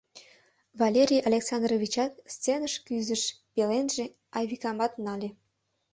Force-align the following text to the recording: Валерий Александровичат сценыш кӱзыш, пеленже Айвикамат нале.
Валерий 0.79 1.25
Александровичат 1.29 2.11
сценыш 2.33 2.73
кӱзыш, 2.85 3.21
пеленже 3.53 4.05
Айвикамат 4.37 4.93
нале. 5.05 5.29